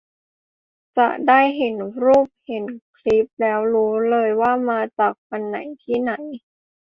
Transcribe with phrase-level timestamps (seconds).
[0.97, 2.63] จะได้เห็นรูปเห็น
[2.97, 6.11] คลิปแล้วรู้เลย ว่ามาจากวันไหน ที่ไหน